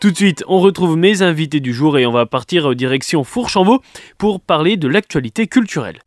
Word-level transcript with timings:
Tout 0.00 0.12
de 0.12 0.16
suite, 0.16 0.44
on 0.46 0.60
retrouve 0.60 0.96
mes 0.96 1.22
invités 1.22 1.58
du 1.58 1.74
jour 1.74 1.98
et 1.98 2.06
on 2.06 2.12
va 2.12 2.24
partir 2.24 2.72
direction 2.76 3.24
Fourchambault 3.24 3.82
pour 4.16 4.40
parler 4.40 4.76
de 4.76 4.86
l'actualité 4.86 5.48
culturelle. 5.48 5.98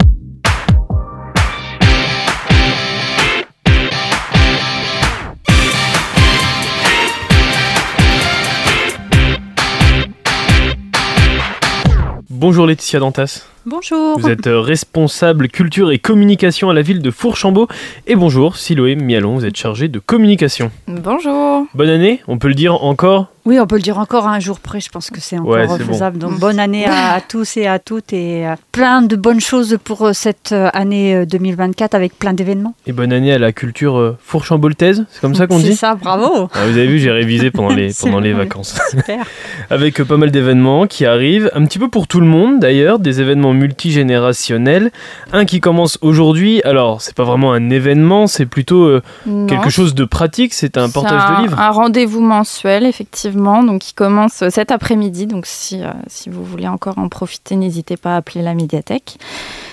Bonjour 12.29 12.65
Laetitia 12.65 13.01
Dantas. 13.01 13.45
Bonjour. 13.65 14.17
Vous 14.17 14.29
êtes 14.29 14.47
euh, 14.47 14.61
responsable 14.61 15.49
culture 15.49 15.91
et 15.91 15.99
communication 15.99 16.69
à 16.69 16.73
la 16.73 16.81
ville 16.81 17.01
de 17.01 17.11
Fourchambault. 17.11 17.67
Et 18.07 18.15
bonjour 18.15 18.55
Siloé 18.55 18.95
Mialon, 18.95 19.35
vous 19.35 19.45
êtes 19.45 19.57
chargé 19.57 19.89
de 19.89 19.99
communication. 19.99 20.71
Bonjour. 20.87 21.65
Bonne 21.73 21.89
année, 21.89 22.21
on 22.29 22.37
peut 22.37 22.47
le 22.47 22.55
dire 22.55 22.81
encore 22.85 23.30
Oui, 23.45 23.59
on 23.59 23.65
peut 23.65 23.75
le 23.77 23.81
dire 23.81 23.97
encore 23.97 24.27
un 24.27 24.39
jour 24.39 24.59
près, 24.59 24.79
je 24.79 24.89
pense 24.89 25.09
que 25.09 25.19
c'est 25.19 25.37
encore 25.37 25.51
Ouais, 25.53 25.67
c'est 25.67 25.83
faisable. 25.83 26.17
Donc 26.19 26.39
bonne 26.39 26.59
année 26.59 26.85
à, 26.85 27.13
à 27.13 27.21
tous 27.21 27.57
et 27.57 27.65
à 27.67 27.79
toutes 27.79 28.13
et 28.13 28.45
euh, 28.47 28.55
plein 28.71 29.01
de 29.01 29.15
bonnes 29.15 29.39
choses 29.41 29.77
pour 29.83 30.05
euh, 30.07 30.13
cette 30.13 30.51
euh, 30.51 30.69
année 30.73 31.15
euh, 31.15 31.25
2024 31.25 31.95
avec 31.95 32.17
plein 32.19 32.33
d'événements. 32.33 32.75
Et 32.85 32.91
bonne 32.91 33.11
année 33.11 33.33
à 33.33 33.39
la 33.39 33.51
culture 33.51 34.15
fourchambaultaise, 34.23 35.05
c'est 35.11 35.21
comme 35.21 35.33
ça 35.35 35.47
qu'on 35.47 35.57
C'est 35.59 35.69
dit 35.69 35.75
ça, 35.75 35.95
bravo. 35.95 36.49
Ah, 36.53 36.59
Vous 36.67 36.77
avez 36.77 36.85
vu, 36.87 36.99
j'ai 36.99 37.11
révisé 37.11 37.49
pendant 37.51 37.73
les, 37.73 37.89
C'est 37.93 38.05
pendant 38.05 38.19
les 38.19 38.33
vrai. 38.33 38.43
vacances. 38.43 38.79
Super. 38.91 39.25
Avec 39.71 40.03
pas 40.03 40.17
mal 40.17 40.29
d'événements 40.31 40.85
qui 40.85 41.05
arrivent, 41.07 41.49
un 41.55 41.65
petit 41.65 41.79
peu 41.79 41.87
pour 41.87 42.07
tout 42.07 42.19
le 42.21 42.27
monde 42.27 42.59
d'ailleurs, 42.59 42.99
des 42.99 43.21
événements 43.21 43.53
multigénérationnels. 43.53 44.91
Un 45.33 45.45
qui 45.45 45.61
commence 45.61 45.97
aujourd'hui, 46.01 46.61
alors 46.63 47.01
c'est 47.01 47.15
pas 47.15 47.23
vraiment 47.23 47.53
un 47.53 47.69
événement, 47.69 48.27
c'est 48.27 48.45
plutôt 48.45 48.83
euh, 48.83 49.01
quelque 49.47 49.69
chose 49.69 49.95
de 49.95 50.05
pratique, 50.05 50.53
c'est 50.53 50.77
un 50.77 50.87
c'est 50.87 50.93
portage 50.93 51.21
un- 51.25 51.37
de 51.37 51.41
livres? 51.43 51.59
Un 51.59 51.71
rendez-vous 51.71 52.21
mensuel, 52.21 52.85
effectivement, 52.85 53.30
donc 53.35 53.79
qui 53.81 53.93
commence 53.93 54.41
euh, 54.41 54.49
cet 54.49 54.71
après-midi. 54.71 55.27
Donc 55.27 55.45
si, 55.45 55.81
euh, 55.81 55.91
si 56.07 56.29
vous 56.29 56.43
voulez 56.43 56.67
encore 56.67 56.97
en 56.97 57.09
profiter, 57.09 57.55
n'hésitez 57.55 57.97
pas 57.97 58.13
à 58.13 58.17
appeler 58.17 58.41
la 58.41 58.53
médiathèque. 58.53 59.17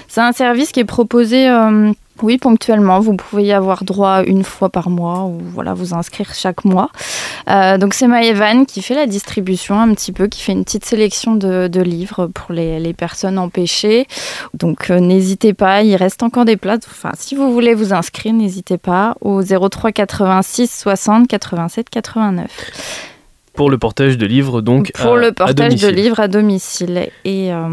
C'est 0.08 0.20
un 0.20 0.32
service 0.32 0.72
qui 0.72 0.80
est 0.80 0.84
proposé, 0.84 1.48
euh, 1.48 1.92
oui, 2.22 2.38
ponctuellement. 2.38 2.98
Vous 2.98 3.14
pouvez 3.14 3.44
y 3.44 3.52
avoir 3.52 3.84
droit 3.84 4.22
une 4.24 4.42
fois 4.42 4.70
par 4.70 4.88
mois 4.88 5.24
ou 5.24 5.38
voilà, 5.54 5.74
vous 5.74 5.94
inscrire 5.94 6.34
chaque 6.34 6.64
mois. 6.64 6.90
Donc 7.46 7.94
c'est 7.94 8.08
Maëvan 8.08 8.66
qui 8.66 8.82
fait 8.82 8.94
la 8.94 9.06
distribution 9.06 9.80
un 9.80 9.94
petit 9.94 10.12
peu, 10.12 10.26
qui 10.26 10.42
fait 10.42 10.52
une 10.52 10.64
petite 10.64 10.84
sélection 10.84 11.34
de, 11.34 11.80
livres 11.80 12.26
pour 12.26 12.52
les, 12.52 12.92
personnes 12.92 13.38
empêchées. 13.38 14.06
Donc 14.52 14.90
n'hésitez 14.90 15.54
pas, 15.54 15.82
il 15.82 15.96
reste 15.96 16.22
encore 16.22 16.44
des 16.44 16.56
places. 16.56 16.80
Enfin, 16.90 17.12
si 17.16 17.36
vous 17.36 17.52
voulez 17.52 17.74
vous 17.74 17.94
inscrire, 17.94 18.34
n'hésitez 18.34 18.76
pas 18.76 19.14
au 19.20 19.42
03 19.42 19.92
86 19.92 20.70
60 20.70 21.28
87 21.28 21.88
89 21.88 23.17
Pour 23.58 23.70
le 23.70 23.76
portage 23.76 24.16
de 24.16 24.24
livres, 24.24 24.60
donc 24.62 24.92
pour 24.94 25.14
à- 25.16 25.20
le 25.20 25.32
portage 25.32 25.56
de 25.74 25.80
domicile. 25.80 25.90
livres 25.90 26.20
à 26.20 26.28
domicile. 26.28 27.08
Et 27.24 27.52
euh, 27.52 27.66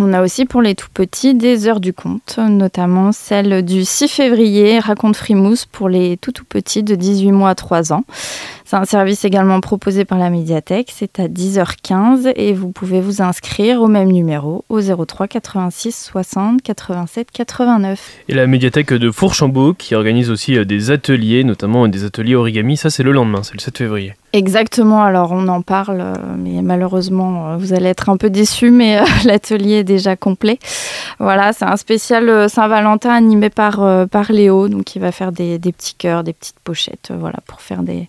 on 0.00 0.12
a 0.14 0.22
aussi 0.22 0.46
pour 0.46 0.62
les 0.62 0.74
tout 0.74 0.88
petits 0.92 1.34
des 1.34 1.68
heures 1.68 1.78
du 1.80 1.92
conte, 1.92 2.38
notamment 2.38 3.12
celle 3.12 3.62
du 3.62 3.84
6 3.84 4.08
février, 4.08 4.78
Raconte 4.78 5.14
Frimousse 5.14 5.66
pour 5.66 5.90
les 5.90 6.16
tout 6.16 6.32
tout 6.32 6.46
petits 6.48 6.82
de 6.82 6.94
18 6.94 7.32
mois 7.32 7.50
à 7.50 7.54
3 7.54 7.92
ans. 7.92 8.04
C'est 8.68 8.74
un 8.74 8.84
service 8.84 9.24
également 9.24 9.60
proposé 9.60 10.04
par 10.04 10.18
la 10.18 10.28
médiathèque, 10.28 10.90
c'est 10.92 11.20
à 11.20 11.28
10h15 11.28 12.32
et 12.34 12.52
vous 12.52 12.72
pouvez 12.72 13.00
vous 13.00 13.22
inscrire 13.22 13.80
au 13.80 13.86
même 13.86 14.10
numéro 14.10 14.64
au 14.68 14.80
03 14.80 15.28
86 15.28 15.92
60 16.10 16.62
87 16.62 17.30
89. 17.30 18.10
Et 18.28 18.34
la 18.34 18.48
médiathèque 18.48 18.92
de 18.92 19.12
Fourchambault 19.12 19.74
qui 19.74 19.94
organise 19.94 20.32
aussi 20.32 20.58
euh, 20.58 20.64
des 20.64 20.90
ateliers, 20.90 21.44
notamment 21.44 21.86
des 21.86 22.02
ateliers 22.02 22.34
origami, 22.34 22.76
ça 22.76 22.90
c'est 22.90 23.04
le 23.04 23.12
lendemain, 23.12 23.44
c'est 23.44 23.54
le 23.54 23.60
7 23.60 23.78
février. 23.78 24.14
Exactement, 24.32 25.04
alors 25.04 25.30
on 25.30 25.46
en 25.46 25.62
parle, 25.62 26.00
euh, 26.00 26.14
mais 26.36 26.60
malheureusement, 26.60 27.52
euh, 27.52 27.56
vous 27.56 27.72
allez 27.72 27.86
être 27.86 28.08
un 28.08 28.16
peu 28.16 28.30
déçus, 28.30 28.72
mais 28.72 29.00
l'atelier 29.24 29.74
est 29.76 29.84
déjà 29.84 30.16
complet. 30.16 30.58
Voilà, 31.20 31.52
c'est 31.52 31.64
un 31.64 31.76
spécial 31.76 32.50
Saint-Valentin 32.50 33.10
animé 33.10 33.48
par, 33.48 34.08
par 34.08 34.32
Léo, 34.32 34.68
donc 34.68 34.96
il 34.96 34.98
va 35.00 35.12
faire 35.12 35.30
des, 35.30 35.58
des 35.58 35.72
petits 35.72 35.94
cœurs, 35.94 36.24
des 36.24 36.32
petites 36.32 36.58
pochettes, 36.64 37.12
voilà, 37.16 37.38
pour 37.46 37.62
faire 37.62 37.82
des, 37.82 38.08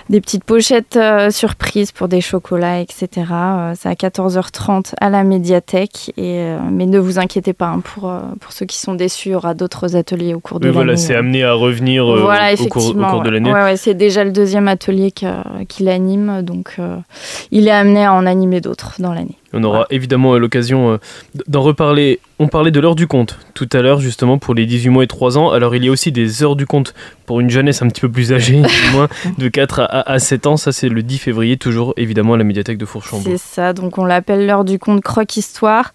des 0.11 0.19
petites 0.19 0.43
pochettes 0.43 0.97
euh, 0.97 1.29
surprises 1.29 1.93
pour 1.93 2.09
des 2.09 2.19
chocolats, 2.19 2.81
etc. 2.81 3.07
Euh, 3.31 3.73
c'est 3.79 3.87
à 3.87 3.93
14h30 3.93 4.93
à 4.99 5.09
la 5.09 5.23
médiathèque, 5.23 6.11
et, 6.17 6.39
euh, 6.39 6.59
mais 6.69 6.85
ne 6.85 6.99
vous 6.99 7.17
inquiétez 7.17 7.53
pas, 7.53 7.67
hein, 7.67 7.79
pour, 7.79 8.09
euh, 8.09 8.19
pour 8.41 8.51
ceux 8.51 8.65
qui 8.65 8.77
sont 8.77 8.93
déçus, 8.93 9.29
il 9.29 9.31
y 9.31 9.35
aura 9.35 9.53
d'autres 9.53 9.95
ateliers 9.95 10.33
au 10.33 10.41
cours 10.41 10.59
de 10.59 10.65
l'année. 10.65 10.75
voilà, 10.75 10.97
c'est 10.97 11.15
amené 11.15 11.45
à 11.45 11.53
revenir 11.53 12.05
euh, 12.05 12.19
Voilà, 12.21 12.53
au, 12.53 12.67
cours, 12.67 12.89
au 12.89 12.93
cours 12.93 13.23
de 13.23 13.29
l'année. 13.29 13.53
Ouais, 13.53 13.63
ouais, 13.63 13.77
c'est 13.77 13.93
déjà 13.93 14.25
le 14.25 14.31
deuxième 14.31 14.67
atelier 14.67 15.13
qu'il 15.69 15.87
anime, 15.87 16.41
donc 16.41 16.75
il 17.51 17.67
est 17.67 17.71
amené 17.71 18.03
à 18.03 18.13
en 18.13 18.25
animer 18.25 18.59
d'autres 18.59 18.95
dans 18.99 19.13
l'année. 19.13 19.37
On 19.53 19.63
aura 19.63 19.85
évidemment 19.89 20.37
l'occasion 20.37 20.99
d'en 21.47 21.61
reparler. 21.61 22.19
On 22.39 22.47
parlait 22.47 22.71
de 22.71 22.79
l'heure 22.79 22.95
du 22.95 23.05
compte 23.05 23.37
tout 23.53 23.69
à 23.73 23.81
l'heure, 23.81 23.99
justement, 23.99 24.37
pour 24.37 24.55
les 24.55 24.65
18 24.65 24.89
mois 24.89 25.03
et 25.03 25.07
3 25.07 25.37
ans. 25.37 25.51
Alors, 25.51 25.75
il 25.75 25.85
y 25.85 25.89
a 25.89 25.91
aussi 25.91 26.11
des 26.11 26.41
heures 26.41 26.55
du 26.55 26.65
compte 26.65 26.93
pour 27.25 27.39
une 27.39 27.49
jeunesse 27.49 27.81
un 27.81 27.87
petit 27.87 28.01
peu 28.01 28.09
plus 28.09 28.33
âgée, 28.33 28.61
du 28.61 28.91
moins 28.93 29.07
de 29.37 29.47
4 29.47 29.81
à, 29.81 30.00
à 30.05 30.19
7 30.19 30.47
ans. 30.47 30.57
Ça, 30.57 30.71
c'est 30.71 30.89
le 30.89 31.03
10 31.03 31.17
février, 31.17 31.57
toujours 31.57 31.93
évidemment 31.97 32.33
à 32.33 32.37
la 32.37 32.43
médiathèque 32.43 32.77
de 32.77 32.85
Fourchambault. 32.85 33.23
C'est 33.23 33.37
ça, 33.37 33.73
donc 33.73 33.97
on 33.97 34.05
l'appelle 34.05 34.45
l'heure 34.45 34.63
du 34.63 34.79
conte 34.79 35.01
Croque 35.01 35.37
Histoire, 35.37 35.93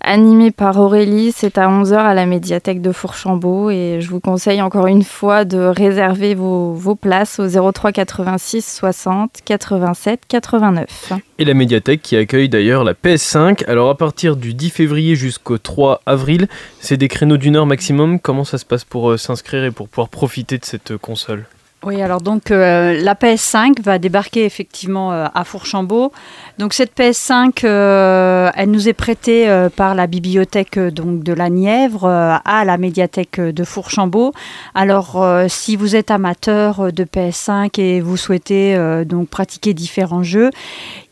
animé 0.00 0.50
par 0.50 0.78
Aurélie. 0.78 1.32
C'est 1.34 1.58
à 1.58 1.68
11h 1.68 1.94
à 1.94 2.14
la 2.14 2.26
médiathèque 2.26 2.80
de 2.80 2.92
Fourchambault 2.92 3.70
et 3.70 3.98
je 4.00 4.08
vous 4.08 4.20
conseille 4.20 4.62
encore 4.62 4.86
une 4.86 5.02
fois 5.02 5.44
de 5.44 5.58
réserver 5.58 6.34
vos, 6.34 6.72
vos 6.72 6.94
places 6.94 7.38
au 7.38 7.72
03 7.72 7.92
86 7.92 8.76
60 8.76 9.40
87 9.44 10.20
89. 10.28 11.12
Et 11.38 11.44
la 11.44 11.54
médiathèque 11.54 12.02
qui 12.02 12.16
accueille 12.16 12.48
d'ailleurs 12.48 12.84
la 12.84 12.94
PS5. 12.94 13.64
Alors, 13.66 13.90
à 13.90 13.96
partir 13.96 14.36
du 14.36 14.54
10 14.54 14.70
février 14.70 15.16
jusqu'au 15.16 15.58
3 15.58 16.00
avril, 16.06 16.48
c'est 16.80 16.96
des 16.96 17.08
créneaux 17.08 17.36
d'une 17.36 17.56
heure 17.56 17.66
maximum. 17.66 18.20
Comment 18.20 18.44
ça 18.44 18.58
se 18.58 18.64
passe 18.64 18.84
pour 18.84 19.10
euh, 19.10 19.16
s'inscrire 19.16 19.64
et 19.64 19.70
pour 19.70 19.88
pouvoir 19.88 20.08
profiter 20.08 20.58
de 20.58 20.64
cette 20.64 20.92
euh, 20.92 20.98
console? 20.98 21.46
Oui, 21.84 22.00
alors 22.00 22.22
donc 22.22 22.50
euh, 22.50 23.00
la 23.02 23.14
PS5 23.14 23.82
va 23.82 23.98
débarquer 23.98 24.44
effectivement 24.44 25.12
euh, 25.12 25.26
à 25.34 25.44
Fourchambault. 25.44 26.10
Donc 26.58 26.72
cette 26.72 26.96
PS5, 26.96 27.60
euh, 27.64 28.50
elle 28.56 28.70
nous 28.70 28.88
est 28.88 28.94
prêtée 28.94 29.46
par 29.76 29.94
la 29.94 30.06
bibliothèque 30.06 30.78
donc 30.78 31.22
de 31.22 31.34
la 31.34 31.50
Nièvre 31.50 32.06
à 32.06 32.64
la 32.64 32.78
médiathèque 32.78 33.38
de 33.38 33.64
Fourchambault. 33.64 34.32
Alors 34.74 35.22
si 35.48 35.76
vous 35.76 35.94
êtes 35.94 36.10
amateur 36.10 36.92
de 36.92 37.04
PS5 37.04 37.78
et 37.78 38.00
vous 38.00 38.16
souhaitez 38.16 38.76
donc 39.04 39.28
pratiquer 39.28 39.74
différents 39.74 40.22
jeux, 40.22 40.50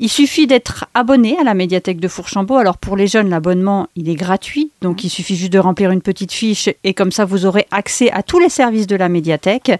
il 0.00 0.08
suffit 0.08 0.46
d'être 0.46 0.86
abonné 0.94 1.36
à 1.38 1.44
la 1.44 1.52
médiathèque 1.52 2.00
de 2.00 2.08
Fourchambault. 2.08 2.56
Alors 2.56 2.78
pour 2.78 2.96
les 2.96 3.06
jeunes, 3.06 3.28
l'abonnement 3.28 3.88
il 3.96 4.08
est 4.08 4.14
gratuit, 4.14 4.70
donc 4.80 5.04
il 5.04 5.10
suffit 5.10 5.36
juste 5.36 5.52
de 5.52 5.58
remplir 5.58 5.90
une 5.90 6.02
petite 6.02 6.32
fiche 6.32 6.70
et 6.84 6.94
comme 6.94 7.12
ça 7.12 7.26
vous 7.26 7.44
aurez 7.44 7.66
accès 7.70 8.10
à 8.10 8.22
tous 8.22 8.38
les 8.38 8.48
services 8.48 8.86
de 8.86 8.96
la 8.96 9.10
médiathèque. 9.10 9.72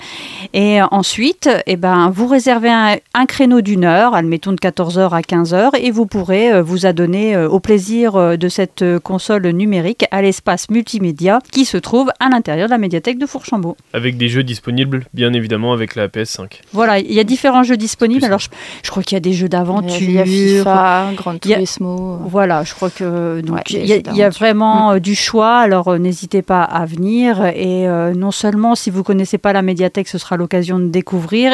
Et 0.53 0.74
ensuite, 0.83 1.49
eh 1.67 1.77
ben, 1.77 2.11
vous 2.11 2.27
réservez 2.27 2.71
un, 2.71 2.97
un 3.15 3.27
créneau 3.27 3.61
d'une 3.61 3.85
heure, 3.85 4.15
admettons 4.15 4.53
de 4.53 4.57
14h 4.59 5.11
à 5.11 5.21
15h, 5.21 5.71
et 5.81 5.91
vous 5.91 6.07
pourrez 6.07 6.53
euh, 6.53 6.63
vous 6.63 6.87
adonner 6.87 7.35
euh, 7.35 7.49
au 7.49 7.61
plaisir 7.61 8.17
euh, 8.17 8.37
de 8.37 8.49
cette 8.49 8.83
euh, 8.83 8.99
console 8.99 9.47
numérique 9.49 10.05
à 10.11 10.23
l'espace 10.23 10.71
multimédia 10.71 11.39
qui 11.53 11.65
se 11.65 11.77
trouve 11.77 12.11
à 12.21 12.29
l'intérieur 12.29 12.67
de 12.69 12.71
la 12.73 12.79
médiathèque 12.79 13.19
de 13.19 13.27
Fourchambault. 13.27 13.77
Avec 13.93 14.17
des 14.17 14.29
jeux 14.29 14.43
disponibles, 14.45 15.07
bien 15.15 15.33
évidemment, 15.33 15.73
avec 15.73 15.95
la 15.95 16.09
PS5. 16.09 16.61
Voilà, 16.73 16.99
il 16.99 17.13
y 17.13 17.21
a 17.21 17.25
différents 17.25 17.63
jeux 17.63 17.77
disponibles. 17.77 18.25
Alors, 18.25 18.39
je, 18.39 18.49
je 18.83 18.91
crois 18.91 19.03
qu'il 19.03 19.17
y 19.17 19.19
a 19.19 19.21
des 19.21 19.33
jeux 19.33 19.49
d'aventure. 19.49 19.97
Il 20.01 20.13
y 20.13 20.19
a 20.19 20.25
FIFA, 20.25 21.11
Gran 21.17 21.35
a-. 21.35 22.19
Voilà, 22.29 22.65
je 22.65 22.75
crois 22.75 22.91
que 22.91 23.41
donc 23.41 23.57
Ouais, 23.57 23.63
il 23.71 23.87
y, 23.87 23.93
a- 23.93 23.97
jeux 23.97 24.03
il 24.11 24.17
y 24.17 24.23
a 24.23 24.25
d'aventure. 24.27 24.39
vraiment 24.41 24.93
euh, 24.93 24.99
du 24.99 25.15
choix. 25.15 25.59
Alors 25.59 25.89
euh, 25.89 25.99
n'hésitez 25.99 26.43
pas 26.43 26.63
à 26.63 26.85
venir 26.87 27.45
et 27.47 27.89
euh, 27.89 28.13
non 28.15 28.31
seulement 28.31 28.75
si 28.75 28.91
vous 28.91 29.03
connaissez 29.03 29.39
pas 29.39 29.53
la 29.53 29.63
médiathèque, 29.63 30.09
ce 30.09 30.19
sera 30.19 30.37
l'occasion 30.37 30.64
de 30.81 30.89
découvrir. 30.89 31.53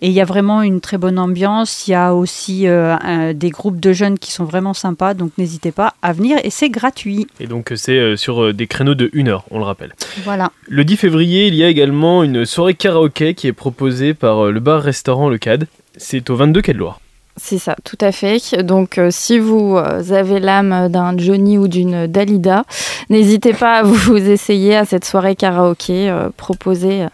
Et 0.00 0.08
il 0.08 0.12
y 0.12 0.20
a 0.20 0.24
vraiment 0.24 0.62
une 0.62 0.80
très 0.80 0.98
bonne 0.98 1.18
ambiance. 1.18 1.86
Il 1.88 1.92
y 1.92 1.94
a 1.94 2.14
aussi 2.14 2.66
euh, 2.66 2.96
un- 3.00 3.32
des 3.34 3.50
groupes 3.50 3.80
de 3.80 3.92
jeunes 3.92 4.18
qui 4.18 4.32
sont 4.32 4.44
vraiment 4.44 4.74
sympas, 4.74 5.14
donc 5.14 5.32
n'hésitez 5.38 5.72
pas 5.72 5.94
à 6.02 6.12
venir 6.12 6.38
et 6.44 6.50
c'est 6.50 6.70
gratuit. 6.70 7.26
Et 7.40 7.46
donc, 7.46 7.72
euh, 7.72 7.76
c'est 7.76 7.98
euh, 7.98 8.16
sur 8.16 8.52
des 8.54 8.66
créneaux 8.66 8.94
de 8.94 9.10
1 9.14 9.28
heure, 9.28 9.44
on 9.50 9.58
le 9.58 9.64
rappelle. 9.64 9.94
Voilà. 10.24 10.52
Le 10.66 10.84
10 10.84 10.96
février, 10.96 11.46
il 11.46 11.54
y 11.54 11.64
a 11.64 11.68
également 11.68 12.22
une 12.24 12.44
soirée 12.44 12.74
karaoké 12.74 13.34
qui 13.34 13.46
est 13.46 13.52
proposée 13.52 14.14
par 14.14 14.46
le 14.46 14.60
bar-restaurant 14.60 15.28
Le 15.28 15.38
CAD. 15.38 15.66
C'est 15.96 16.30
au 16.30 16.36
22 16.36 16.62
quai 16.62 16.72
de 16.72 16.78
Loire. 16.78 17.00
C'est 17.40 17.58
ça, 17.58 17.76
tout 17.84 17.98
à 18.00 18.12
fait. 18.12 18.62
Donc, 18.62 18.98
euh, 18.98 19.08
si 19.10 19.38
vous 19.38 19.76
euh, 19.76 20.12
avez 20.12 20.40
l'âme 20.40 20.88
d'un 20.88 21.16
Johnny 21.16 21.56
ou 21.58 21.68
d'une 21.68 22.06
Dalida, 22.06 22.64
n'hésitez 23.10 23.52
pas 23.52 23.78
à 23.78 23.82
vous 23.84 24.16
essayer 24.16 24.76
à 24.76 24.84
cette 24.84 25.04
soirée 25.04 25.36
karaoké 25.36 26.10
euh, 26.10 26.30
proposée. 26.36 27.06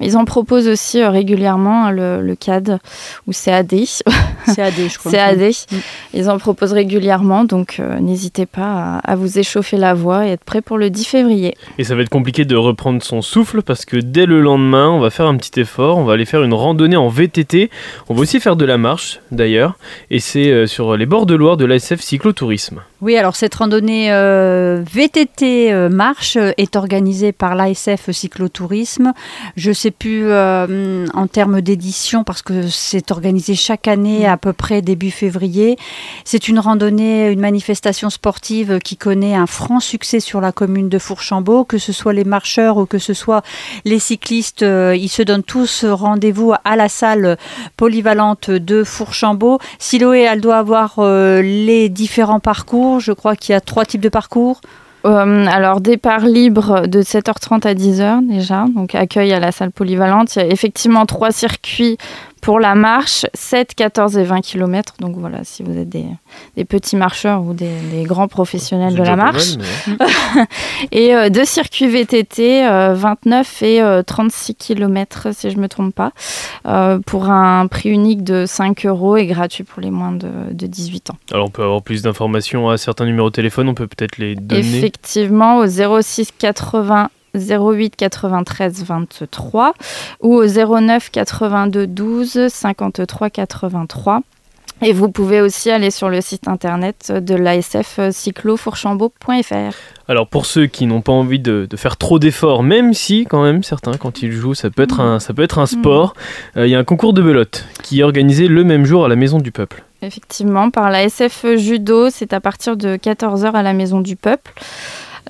Ils 0.00 0.16
en 0.16 0.24
proposent 0.24 0.68
aussi 0.68 1.00
euh, 1.00 1.10
régulièrement 1.10 1.86
hein, 1.86 1.90
le, 1.90 2.20
le 2.20 2.34
CAD 2.34 2.78
ou 3.26 3.32
CAD. 3.32 3.72
C'est 4.46 4.62
AD, 4.62 4.74
je 4.76 4.98
crois. 4.98 5.12
CAD. 5.12 5.40
Mm. 5.40 5.76
Ils 6.14 6.30
en 6.30 6.38
proposent 6.38 6.72
régulièrement, 6.72 7.44
donc 7.44 7.76
euh, 7.78 7.98
n'hésitez 8.00 8.46
pas 8.46 9.00
à, 9.04 9.16
vous 9.16 9.38
échauffer 9.38 9.76
la 9.76 9.94
voix 9.94 10.26
et 10.26 10.30
être 10.30 10.44
prêt 10.44 10.60
pour 10.62 10.78
le 10.78 10.90
10 10.90 11.04
février. 11.04 11.54
Et 11.78 11.84
ça 11.84 11.94
va 11.94 12.02
être 12.02 12.08
compliqué 12.08 12.44
de 12.44 12.56
reprendre 12.56 13.02
son 13.02 13.22
souffle 13.22 13.62
parce 13.62 13.84
que 13.84 13.96
dès 13.96 14.26
le 14.26 14.40
lendemain, 14.40 14.90
on 14.90 15.00
va 15.00 15.10
faire 15.10 15.26
un 15.26 15.36
petit 15.36 15.60
effort, 15.60 15.98
on 15.98 16.04
va 16.04 16.14
aller 16.14 16.24
faire 16.24 16.42
une 16.42 16.54
randonnée 16.54 16.96
en 16.96 17.08
VTT. 17.08 17.70
On 18.08 18.14
va 18.14 18.20
aussi 18.20 18.40
faire 18.40 18.56
de 18.56 18.64
la 18.64 18.78
marche 18.78 19.20
d'ailleurs, 19.30 19.71
et 20.10 20.20
c'est 20.20 20.50
euh, 20.50 20.66
sur 20.66 20.96
les 20.96 21.06
bords 21.06 21.26
de 21.26 21.34
Loire 21.34 21.56
de 21.56 21.64
l'ASF 21.64 22.00
Cyclotourisme. 22.00 22.82
Oui, 23.02 23.16
alors 23.16 23.34
cette 23.34 23.56
randonnée 23.56 24.12
euh, 24.12 24.84
VTT 24.88 25.88
marche 25.90 26.36
est 26.36 26.76
organisée 26.76 27.32
par 27.32 27.56
l'ASF 27.56 28.12
Cyclotourisme. 28.12 29.12
Je 29.56 29.70
ne 29.70 29.74
sais 29.74 29.90
plus 29.90 30.32
en 30.32 31.26
termes 31.26 31.60
d'édition 31.62 32.22
parce 32.22 32.42
que 32.42 32.68
c'est 32.68 33.10
organisé 33.10 33.56
chaque 33.56 33.88
année 33.88 34.24
à 34.24 34.36
peu 34.36 34.52
près 34.52 34.82
début 34.82 35.10
février. 35.10 35.76
C'est 36.24 36.46
une 36.46 36.60
randonnée, 36.60 37.28
une 37.32 37.40
manifestation 37.40 38.08
sportive 38.08 38.78
qui 38.78 38.96
connaît 38.96 39.34
un 39.34 39.48
franc 39.48 39.80
succès 39.80 40.20
sur 40.20 40.40
la 40.40 40.52
commune 40.52 40.88
de 40.88 40.98
Fourchambault, 40.98 41.64
que 41.64 41.78
ce 41.78 41.92
soit 41.92 42.12
les 42.12 42.22
marcheurs 42.24 42.76
ou 42.76 42.86
que 42.86 42.98
ce 42.98 43.14
soit 43.14 43.42
les 43.84 43.98
cyclistes. 43.98 44.62
Euh, 44.62 44.94
ils 44.96 45.08
se 45.08 45.22
donnent 45.22 45.42
tous 45.42 45.84
rendez-vous 45.84 46.54
à 46.64 46.76
la 46.76 46.88
salle 46.88 47.36
polyvalente 47.76 48.50
de 48.50 48.84
Fourchambault. 48.84 49.58
Siloé, 49.80 50.20
elle 50.20 50.40
doit 50.40 50.58
avoir 50.58 50.94
euh, 50.98 51.42
les 51.42 51.88
différents 51.88 52.38
parcours. 52.40 52.91
Je 52.98 53.12
crois 53.12 53.36
qu'il 53.36 53.52
y 53.52 53.56
a 53.56 53.60
trois 53.60 53.84
types 53.84 54.00
de 54.00 54.08
parcours. 54.08 54.60
Euh, 55.04 55.46
alors, 55.46 55.80
départ 55.80 56.26
libre 56.26 56.86
de 56.86 57.02
7h30 57.02 57.66
à 57.66 57.74
10h 57.74 58.28
déjà, 58.28 58.66
donc 58.74 58.94
accueil 58.94 59.32
à 59.32 59.40
la 59.40 59.50
salle 59.50 59.72
polyvalente. 59.72 60.36
Il 60.36 60.38
y 60.38 60.42
a 60.42 60.46
effectivement 60.46 61.06
trois 61.06 61.32
circuits 61.32 61.98
pour 62.42 62.58
la 62.58 62.74
marche, 62.74 63.24
7, 63.34 63.74
14 63.76 64.18
et 64.18 64.24
20 64.24 64.40
km. 64.40 64.94
Donc 64.98 65.16
voilà, 65.16 65.44
si 65.44 65.62
vous 65.62 65.78
êtes 65.78 65.88
des, 65.88 66.64
petits 66.64 66.96
marcheurs 66.96 67.42
ou 67.42 67.54
des, 67.54 67.70
grands 68.02 68.26
professionnels 68.26 68.96
de 68.96 69.02
la 69.02 69.14
marche. 69.14 69.52
et 70.92 71.14
euh, 71.14 71.30
deux 71.30 71.44
circuits 71.44 71.86
VTT, 71.86 72.66
29 72.94 73.62
euh, 73.62 74.00
et 74.00 74.04
36 74.04 74.50
euh, 74.50 74.54
km 74.58 75.28
si 75.32 75.50
je 75.50 75.56
ne 75.56 75.62
me 75.62 75.68
trompe 75.68 75.94
pas, 75.94 76.12
pour 77.06 77.30
un 77.30 77.68
prix 77.68 77.90
unique 77.90 78.24
de 78.24 78.44
5 78.44 78.86
euros 78.86 79.16
et 79.16 79.26
gratuit 79.26 79.62
pour 79.62 79.80
les 79.80 79.92
moins 79.92 80.12
de, 80.12 80.28
de 80.50 80.66
18 80.66 81.10
ans. 81.10 81.16
Alors 81.30 81.46
on 81.46 81.50
peut 81.50 81.62
avoir 81.62 81.80
plus 81.80 82.02
d'informations 82.02 82.68
à 82.70 82.76
certains 82.76 83.06
numéros 83.06 83.30
de 83.30 83.34
téléphone, 83.34 83.68
on 83.68 83.74
peut 83.74 83.86
peut-être 83.86 84.18
les 84.18 84.34
donner. 84.34 84.78
Effectivement, 84.78 85.58
au 85.58 85.66
06 85.68 86.32
80 86.36 87.08
08 87.34 87.96
93 87.96 88.84
23 88.84 89.74
ou 90.20 90.34
au 90.34 90.46
09 90.46 91.10
82 91.10 91.86
12 91.86 92.48
53 92.48 93.30
83. 93.30 94.22
Et 94.84 94.92
vous 94.92 95.08
pouvez 95.10 95.40
aussi 95.40 95.70
aller 95.70 95.92
sur 95.92 96.08
le 96.08 96.20
site 96.20 96.48
internet 96.48 97.12
de 97.12 97.36
l'ASF 97.36 98.00
cyclofourchambault.fr. 98.10 99.76
Alors 100.08 100.26
pour 100.26 100.44
ceux 100.44 100.66
qui 100.66 100.86
n'ont 100.86 101.02
pas 101.02 101.12
envie 101.12 101.38
de, 101.38 101.68
faire 101.76 101.96
trop 101.96 102.18
d'efforts, 102.18 102.64
même 102.64 102.92
si 102.92 103.24
quand 103.24 103.44
même 103.44 103.62
certains 103.62 103.92
quand 103.92 104.22
ils 104.22 104.32
jouent 104.32 104.54
ça 104.54 104.70
peut 104.70 104.82
être 104.82 104.98
un, 104.98 105.20
ça 105.20 105.34
peut 105.34 105.42
être 105.42 105.60
un 105.60 105.66
sport, 105.66 106.14
mm. 106.56 106.58
euh, 106.58 106.66
il 106.66 106.70
y 106.70 106.74
a 106.74 106.80
un 106.80 106.84
concours 106.84 107.12
de 107.12 107.22
belote 107.22 107.64
qui 107.84 108.00
est 108.00 108.02
organisé 108.02 108.48
le 108.48 108.64
même 108.64 108.84
jour 108.84 109.04
à 109.04 109.08
la 109.08 109.14
Maison 109.14 109.38
du 109.38 109.52
Peuple. 109.52 109.84
Effectivement, 110.02 110.70
par 110.70 110.90
la 110.90 111.04
SF 111.04 111.46
Judo, 111.56 112.10
c'est 112.10 112.32
à 112.32 112.40
partir 112.40 112.76
de 112.76 112.96
14h 112.96 113.52
à 113.52 113.62
la 113.62 113.72
Maison 113.72 114.00
du 114.00 114.16
Peuple. 114.16 114.52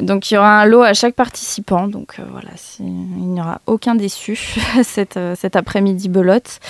Donc 0.00 0.30
il 0.30 0.34
y 0.34 0.36
aura 0.36 0.62
un 0.62 0.66
lot 0.66 0.82
à 0.82 0.94
chaque 0.94 1.14
participant. 1.14 1.88
Donc 1.88 2.14
euh, 2.18 2.22
voilà, 2.30 2.50
il 2.80 3.28
n'y 3.28 3.40
aura 3.40 3.60
aucun 3.66 3.94
déçu 3.94 4.38
euh, 5.16 5.34
cet 5.36 5.56
après-midi 5.56 6.08
belote. 6.08 6.60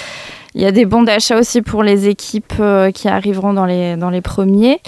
Il 0.54 0.60
y 0.60 0.66
a 0.66 0.72
des 0.72 0.84
bons 0.84 1.02
d'achat 1.02 1.38
aussi 1.38 1.62
pour 1.62 1.82
les 1.82 2.08
équipes 2.08 2.52
euh, 2.60 2.90
qui 2.90 3.08
arriveront 3.08 3.54
dans 3.54 3.64
les, 3.64 3.96
dans 3.96 4.10
les 4.10 4.20
premiers. 4.20 4.80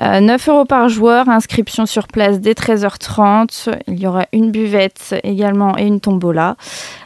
9 0.00 0.48
euros 0.48 0.64
par 0.64 0.88
joueur, 0.88 1.28
inscription 1.28 1.86
sur 1.86 2.08
place 2.08 2.40
dès 2.40 2.54
13h30. 2.54 3.78
Il 3.86 4.00
y 4.00 4.08
aura 4.08 4.26
une 4.32 4.50
buvette 4.50 5.14
également 5.22 5.78
et 5.78 5.86
une 5.86 6.00
tombola. 6.00 6.56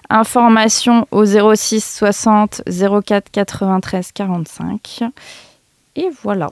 Information 0.08 1.06
au 1.10 1.26
06 1.26 1.96
60 1.98 2.62
04 3.04 3.30
93 3.30 4.12
45. 4.12 5.02
Et 5.98 6.10
voilà. 6.22 6.50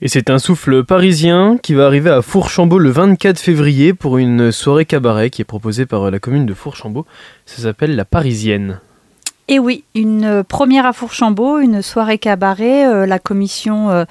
Et 0.00 0.08
c'est 0.08 0.30
un 0.30 0.38
souffle 0.38 0.82
parisien 0.82 1.58
qui 1.62 1.74
va 1.74 1.84
arriver 1.84 2.08
à 2.08 2.22
Fourchambault 2.22 2.78
le 2.78 2.88
24 2.88 3.38
février 3.38 3.92
pour 3.92 4.16
une 4.16 4.50
soirée 4.50 4.86
cabaret 4.86 5.28
qui 5.28 5.42
est 5.42 5.44
proposée 5.44 5.84
par 5.84 6.10
la 6.10 6.18
commune 6.18 6.46
de 6.46 6.54
Fourchambault. 6.54 7.04
Ça 7.44 7.60
s'appelle 7.60 7.94
La 7.94 8.06
Parisienne. 8.06 8.80
Et 9.48 9.58
oui, 9.58 9.84
une 9.94 10.42
première 10.44 10.86
à 10.86 10.94
Fourchambault, 10.94 11.58
une 11.58 11.82
soirée 11.82 12.16
cabaret. 12.16 12.86
Euh, 12.86 13.04
la 13.04 13.18
commission. 13.18 13.90
Euh, 13.90 14.06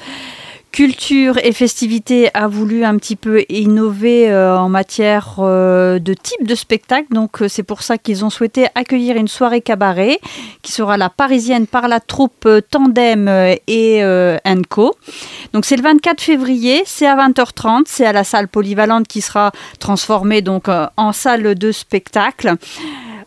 Culture 0.76 1.38
et 1.42 1.54
festivité 1.54 2.30
a 2.34 2.50
voulu 2.50 2.84
un 2.84 2.98
petit 2.98 3.16
peu 3.16 3.46
innover 3.48 4.30
euh, 4.30 4.58
en 4.58 4.68
matière 4.68 5.36
euh, 5.40 6.00
de 6.00 6.14
type 6.14 6.46
de 6.46 6.54
spectacle. 6.54 7.14
Donc 7.14 7.42
euh, 7.42 7.48
c'est 7.48 7.64
pour 7.64 7.82
ça 7.82 7.98
qu'ils 7.98 8.26
ont 8.26 8.30
souhaité 8.30 8.68
accueillir 8.76 9.16
une 9.16 9.30
soirée 9.30 9.62
cabaret 9.62 10.20
qui 10.64 10.74
sera 10.74 10.98
la 10.98 11.10
parisienne 11.10 11.66
par 11.66 11.88
la 11.88 12.02
troupe 12.02 12.46
Tandem 12.70 13.30
et 13.68 14.02
Co. 14.70 14.94
Donc 15.54 15.64
c'est 15.64 15.78
le 15.78 15.84
24 15.84 16.20
février, 16.20 16.84
c'est 16.86 17.08
à 17.08 17.16
20h30, 17.16 17.84
c'est 17.86 18.06
à 18.06 18.12
la 18.12 18.26
salle 18.26 18.50
polyvalente 18.50 19.08
qui 19.08 19.22
sera 19.22 19.54
transformée 19.80 20.42
donc 20.42 20.66
en 20.98 21.14
salle 21.14 21.56
de 21.56 21.72
spectacle. 21.72 22.58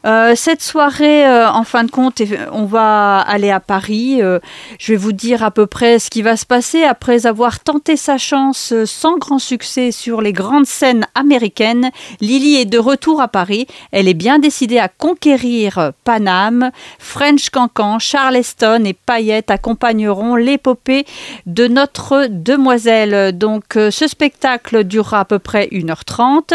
Euh, 0.09 0.33
cette 0.35 0.63
soirée, 0.63 1.27
euh, 1.27 1.51
en 1.51 1.65
fin 1.65 1.85
de 1.85 1.91
compte, 1.91 2.23
on 2.51 2.65
va 2.65 3.19
aller 3.19 3.51
à 3.51 3.61
Paris. 3.61 4.23
Euh, 4.23 4.39
je 4.79 4.93
vais 4.93 4.97
vous 4.97 5.13
dire 5.13 5.43
à 5.43 5.51
peu 5.51 5.67
près 5.67 5.99
ce 5.99 6.09
qui 6.09 6.23
va 6.23 6.37
se 6.37 6.47
passer 6.47 6.83
après 6.83 7.27
avoir 7.27 7.61
tenté 7.61 7.97
sa 7.97 8.17
chance 8.17 8.73
sans 8.87 9.19
grand 9.19 9.39
succès 9.39 9.93
sur 9.93 10.23
les 10.23 10.33
grandes 10.33 10.65
scènes 10.65 11.07
américaines. 11.15 11.91
Lily 12.23 12.57
est 12.57 12.65
de 12.65 12.79
retour 12.79 13.21
à 13.21 13.29
Paris. 13.29 13.67
Elle 13.93 14.09
est 14.09 14.15
bien 14.15 14.39
décidée 14.39 14.79
à 14.79 14.89
conquérir 14.89 15.93
Paname. 16.05 16.71
French 16.99 17.51
Cancan, 17.51 17.99
Charleston 17.99 18.85
et 18.87 18.95
Payette 18.95 19.51
accompagneront 19.51 20.37
l'épopée 20.37 21.05
de 21.45 21.69
notre 21.69 22.29
demoiselle. 22.31 23.37
Donc, 23.37 23.75
ce 23.75 24.07
spectacle 24.07 24.85
durera 24.85 25.21
à 25.21 25.25
peu 25.27 25.39
près 25.39 25.69
1h30. 25.71 26.55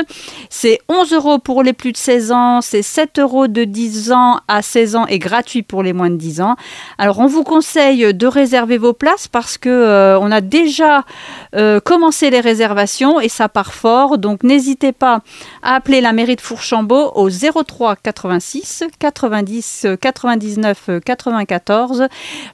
C'est 0.50 0.80
11 0.90 1.14
euros 1.14 1.38
pour 1.38 1.62
les 1.62 1.74
plus 1.74 1.92
de 1.92 1.98
16 1.98 2.32
ans, 2.32 2.62
c'est 2.62 2.82
7 2.82 3.20
euros 3.20 3.43
de 3.48 3.64
10 3.64 4.12
ans 4.12 4.40
à 4.48 4.62
16 4.62 4.96
ans 4.96 5.06
est 5.08 5.20
gratuit 5.20 5.64
pour 5.64 5.84
les 5.84 5.94
moins 5.94 6.10
de 6.10 6.16
10 6.16 6.42
ans. 6.42 6.56
Alors 6.98 7.20
on 7.20 7.28
vous 7.28 7.44
conseille 7.44 8.14
de 8.14 8.28
réserver 8.28 8.78
vos 8.78 8.94
places 8.94 9.28
parce 9.28 9.58
que 9.58 9.70
euh, 9.70 10.20
on 10.20 10.32
a 10.32 10.42
déjà 10.42 11.04
euh, 11.56 11.80
commencé 11.80 12.30
les 12.30 12.40
réservations 12.40 13.20
et 13.20 13.30
ça 13.30 13.50
part 13.50 13.74
fort. 13.74 14.18
Donc 14.18 14.44
n'hésitez 14.44 14.92
pas 14.92 15.22
à 15.62 15.76
appeler 15.76 16.02
la 16.02 16.14
mairie 16.14 16.36
de 16.36 16.42
Fourchambault 16.42 17.12
au 17.16 17.30
03 17.30 17.96
86 17.98 18.84
90 19.00 19.88
99 20.00 20.90
94 21.06 22.08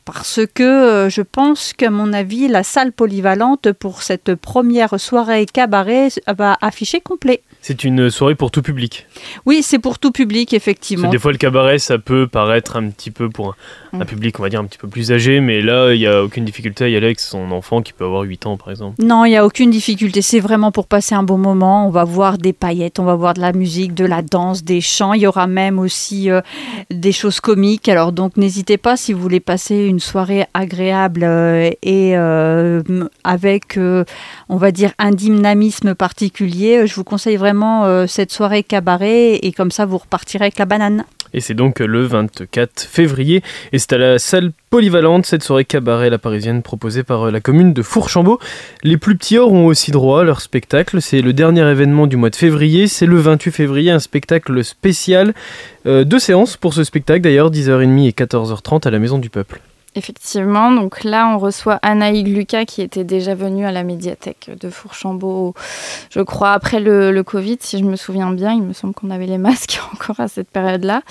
parce 0.05 0.41
que 0.53 0.63
euh, 0.63 1.09
je 1.09 1.21
pense 1.21 1.73
qu'à 1.73 1.89
mon 1.89 2.13
avis 2.13 2.47
la 2.47 2.63
salle 2.63 2.91
polyvalente 2.91 3.71
pour 3.73 4.01
cette 4.01 4.35
première 4.35 4.99
soirée 4.99 5.45
cabaret 5.45 6.09
va 6.27 6.57
afficher 6.61 7.01
complet. 7.01 7.41
C'est 7.61 7.83
une 7.83 8.09
soirée 8.09 8.35
pour 8.35 8.51
tout 8.51 8.61
public. 8.61 9.05
Oui, 9.45 9.61
c'est 9.63 9.79
pour 9.79 9.99
tout 9.99 10.11
public, 10.11 10.53
effectivement. 10.53 11.09
Des 11.09 11.19
fois, 11.19 11.31
le 11.31 11.37
cabaret, 11.37 11.77
ça 11.77 11.97
peut 11.97 12.25
paraître 12.25 12.77
un 12.77 12.89
petit 12.89 13.11
peu 13.11 13.29
pour 13.29 13.49
un, 13.49 13.88
mm. 13.97 14.05
public, 14.05 14.39
on 14.39 14.43
va 14.43 14.49
dire, 14.49 14.59
un 14.59 14.65
petit 14.65 14.77
peu 14.77 14.87
plus 14.87 15.11
âgé, 15.11 15.39
mais 15.39 15.61
là, 15.61 15.93
il 15.93 15.99
n'y 15.99 16.07
a 16.07 16.23
aucune 16.23 16.45
difficulté 16.45 16.85
à 16.85 16.89
y 16.89 16.95
aller 16.95 17.07
avec 17.07 17.19
son 17.19 17.51
enfant 17.51 17.81
qui 17.81 17.93
peut 17.93 18.05
avoir 18.05 18.23
8 18.23 18.45
ans, 18.45 18.57
par 18.57 18.69
exemple. 18.69 19.03
Non, 19.03 19.25
il 19.25 19.29
n'y 19.29 19.37
a 19.37 19.45
aucune 19.45 19.69
difficulté. 19.69 20.21
C'est 20.21 20.39
vraiment 20.39 20.71
pour 20.71 20.87
passer 20.87 21.15
un 21.15 21.23
bon 21.23 21.37
moment. 21.37 21.87
On 21.87 21.89
va 21.89 22.03
voir 22.03 22.37
des 22.37 22.53
paillettes, 22.53 22.99
on 22.99 23.05
va 23.05 23.15
voir 23.15 23.33
de 23.33 23.41
la 23.41 23.53
musique, 23.53 23.93
de 23.93 24.05
la 24.05 24.21
danse, 24.21 24.63
des 24.63 24.81
chants. 24.81 25.13
Il 25.13 25.21
y 25.21 25.27
aura 25.27 25.47
même 25.47 25.79
aussi 25.79 26.29
euh, 26.29 26.41
des 26.89 27.11
choses 27.11 27.39
comiques. 27.39 27.89
Alors, 27.89 28.11
donc, 28.11 28.37
n'hésitez 28.37 28.77
pas 28.77 28.97
si 28.97 29.13
vous 29.13 29.21
voulez 29.21 29.39
passer 29.39 29.85
une 29.85 29.99
soirée 29.99 30.45
agréable 30.53 31.23
euh, 31.23 31.69
et 31.81 32.17
euh, 32.17 32.81
avec, 33.23 33.77
on 34.49 34.57
va 34.57 34.71
dire, 34.71 34.91
un 34.97 35.11
dynamisme 35.11 35.95
particulier. 35.95 36.87
Je 36.87 36.95
vous 36.95 37.03
conseille 37.03 37.37
vraiment 37.37 38.07
cette 38.07 38.31
soirée 38.31 38.63
cabaret 38.63 39.35
et 39.35 39.51
comme 39.51 39.71
ça 39.71 39.85
vous 39.85 39.97
repartirez 39.97 40.45
avec 40.45 40.57
la 40.57 40.65
banane. 40.65 41.03
Et 41.33 41.41
c'est 41.41 41.53
donc 41.53 41.79
le 41.79 42.03
24 42.03 42.81
février 42.81 43.41
et 43.71 43.79
c'est 43.79 43.93
à 43.93 43.97
la 43.97 44.19
salle 44.19 44.51
polyvalente 44.69 45.25
cette 45.25 45.43
soirée 45.43 45.65
cabaret 45.65 46.09
la 46.09 46.17
parisienne 46.17 46.61
proposée 46.61 47.03
par 47.03 47.27
euh, 47.27 47.31
la 47.31 47.39
commune 47.39 47.73
de 47.73 47.81
Fourchambault. 47.81 48.39
Les 48.83 48.97
plus 48.97 49.17
petits 49.17 49.37
auront 49.37 49.65
aussi 49.67 49.91
droit 49.91 50.21
à 50.21 50.23
leur 50.23 50.41
spectacle. 50.41 51.01
C'est 51.01 51.21
le 51.21 51.33
dernier 51.33 51.69
événement 51.69 52.07
du 52.07 52.17
mois 52.17 52.29
de 52.29 52.35
février. 52.35 52.87
C'est 52.87 53.05
le 53.05 53.17
28 53.17 53.51
février, 53.51 53.91
un 53.91 53.99
spectacle 53.99 54.63
spécial. 54.63 55.33
Euh, 55.85 56.03
deux 56.03 56.19
séances 56.19 56.57
pour 56.57 56.73
ce 56.73 56.83
spectacle 56.83 57.21
d'ailleurs, 57.21 57.51
10h30 57.51 58.07
et 58.07 58.11
14h30 58.11 58.87
à 58.87 58.91
la 58.91 58.99
Maison 58.99 59.17
du 59.17 59.29
Peuple. 59.29 59.61
Effectivement, 59.95 60.71
donc 60.71 61.03
là 61.03 61.27
on 61.33 61.39
reçoit 61.39 61.79
Anaïg 61.81 62.27
Lucas 62.27 62.65
qui 62.65 62.83
était 62.83 63.03
déjà 63.03 63.33
venue 63.33 63.65
à 63.65 63.71
la 63.71 63.83
médiathèque 63.83 64.51
de 64.59 64.69
Fourchambault, 64.69 65.55
je 66.11 66.21
crois 66.21 66.51
après 66.51 66.79
le, 66.79 67.23
Covid, 67.23 67.57
si 67.59 67.79
je 67.79 67.83
me 67.83 67.95
souviens 67.95 68.29
bien. 68.29 68.53
Il 68.53 68.61
me 68.61 68.73
semble 68.73 68.93
qu'on 68.93 69.09
avait 69.09 69.25
les 69.25 69.39
masques 69.39 69.81
encore 69.93 70.19
à 70.19 70.27
cette 70.27 70.49
période-là. 70.51 71.01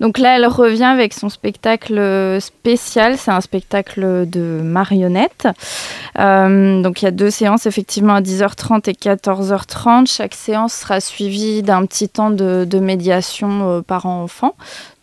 Donc 0.00 0.16
là 0.16 0.36
elle 0.36 0.46
revient 0.46 0.84
avec 0.84 1.12
son 1.12 1.28
spectacle 1.28 2.40
spécial, 2.40 3.18
c'est 3.18 3.30
un 3.30 3.42
spectacle 3.42 4.26
de 4.26 4.60
marionnettes. 4.64 5.46
donc 6.16 7.02
il 7.02 7.04
y 7.04 7.08
a 7.08 7.12
deux 7.12 7.30
séances 7.30 7.66
effectivement 7.66 8.14
à 8.14 8.22
10h30 8.22 8.88
et 8.88 8.94
14h30. 8.94 10.10
Chaque 10.10 10.34
séance 10.34 10.72
sera 10.72 11.00
suivie 11.00 11.62
d'un 11.62 11.84
petit 11.84 12.08
temps 12.08 12.30
de, 12.30 12.64
de 12.64 12.78
médiation 12.78 13.82
parents-enfants. 13.86 14.56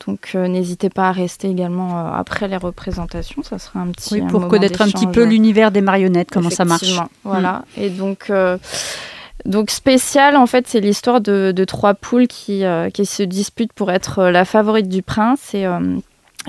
Donc 0.07 0.33
n'hésitez 0.33 0.89
pas 0.89 1.09
à 1.09 1.11
rester 1.11 1.49
également 1.49 2.13
après 2.13 2.47
les 2.47 2.57
représentations, 2.57 3.43
ça 3.43 3.59
sera 3.59 3.81
un 3.81 3.87
petit 3.87 4.15
oui, 4.15 4.21
pour 4.29 4.47
connaître 4.47 4.81
un 4.81 4.89
petit 4.89 5.07
peu 5.07 5.23
l'univers 5.23 5.71
des 5.71 5.81
marionnettes, 5.81 6.29
comment 6.31 6.49
ça 6.49 6.65
marche. 6.65 6.99
Voilà. 7.23 7.63
Mm. 7.77 7.81
Et 7.81 7.89
donc 7.89 8.31
donc 9.45 9.71
spécial, 9.71 10.35
en 10.35 10.45
fait, 10.45 10.67
c'est 10.67 10.79
l'histoire 10.79 11.21
de, 11.21 11.65
trois 11.65 11.93
poules 11.93 12.27
qui, 12.27 12.65
euh, 12.65 12.89
qui 12.89 13.05
se 13.05 13.23
disputent 13.23 13.73
pour 13.73 13.91
être 13.91 14.19
euh, 14.19 14.31
la 14.31 14.45
favorite 14.45 14.89
du 14.89 15.01
prince. 15.01 15.53
Et 15.53 15.65
euh, 15.65 15.97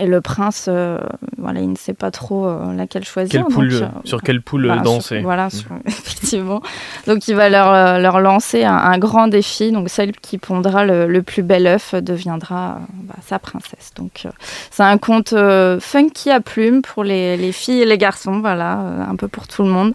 et 0.00 0.06
le 0.06 0.20
prince, 0.20 0.66
euh, 0.68 0.98
voilà, 1.38 1.60
il 1.60 1.70
ne 1.70 1.76
sait 1.76 1.94
pas 1.94 2.10
trop 2.10 2.46
euh, 2.46 2.72
laquelle 2.72 3.04
choisir. 3.04 3.46
Euh, 3.46 3.88
sur 4.04 4.22
quelle 4.22 4.40
poule 4.40 4.72
danser 4.82 5.20
Voilà, 5.20 5.48
mm. 5.48 5.80
effectivement. 5.86 6.62
Donc 7.06 7.28
il 7.28 7.34
va 7.34 7.48
leur, 7.48 7.98
leur 7.98 8.20
lancer 8.20 8.64
un, 8.64 8.98
grand 8.98 9.28
défi. 9.28 9.72
Donc 9.72 9.88
celle 9.88 10.12
qui 10.12 10.38
pondra 10.38 10.84
le, 10.84 11.20
plus 11.20 11.42
bel 11.42 11.66
œuf 11.66 11.94
deviendra 11.94 12.80
bah, 13.02 13.16
sa 13.26 13.38
princesse. 13.38 13.92
Donc 13.96 14.26
c'est 14.70 14.82
un 14.82 14.96
conte 14.96 15.34
funky 15.80 16.30
à 16.30 16.40
plumes 16.40 16.82
pour 16.82 17.04
les, 17.04 17.36
les, 17.36 17.52
filles 17.52 17.82
et 17.82 17.86
les 17.86 17.98
garçons, 17.98 18.40
voilà, 18.40 18.78
un 19.08 19.16
peu 19.16 19.28
pour 19.28 19.48
tout 19.48 19.62
le 19.62 19.68
monde. 19.68 19.94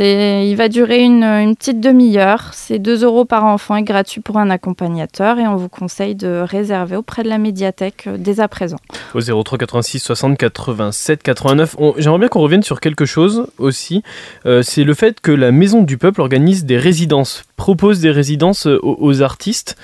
Il 0.00 0.54
va 0.56 0.68
durer 0.68 1.02
une, 1.02 1.54
petite 1.54 1.80
demi-heure. 1.80 2.50
C'est 2.52 2.78
2 2.78 3.04
euros 3.04 3.24
par 3.24 3.44
enfant 3.44 3.76
et 3.76 3.82
gratuit 3.82 4.20
pour 4.22 4.38
un 4.38 4.48
accompagnateur. 4.48 5.38
Et 5.38 5.46
on 5.46 5.56
vous 5.56 5.68
conseille 5.68 6.14
de 6.14 6.42
réserver 6.46 6.96
auprès 6.96 7.22
de 7.22 7.28
la 7.28 7.38
médiathèque 7.38 8.08
dès 8.16 8.40
à 8.40 8.48
présent. 8.48 8.78
03 9.14 9.58
86 9.58 9.98
60 9.98 10.38
87 10.38 11.22
89. 11.22 11.76
J'aimerais 11.98 12.18
bien 12.18 12.28
qu'on 12.28 12.40
revienne 12.40 12.62
sur 12.62 12.80
quelque 12.80 13.04
chose 13.04 13.46
aussi. 13.58 14.02
Euh, 14.46 14.62
c'est 14.62 14.84
le 14.84 14.94
fait 14.94 15.20
que 15.20 15.32
la 15.32 15.52
Maison 15.52 15.82
du 15.82 15.98
Peuple 15.98 16.20
organise 16.22 16.64
des 16.64 16.78
résidences, 16.78 17.44
propose 17.56 18.00
des 18.00 18.10
résidences 18.10 18.66
euh, 18.66 18.78
aux, 18.82 19.22
artistes. 19.22 19.76